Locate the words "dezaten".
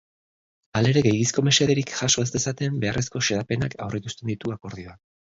2.35-2.79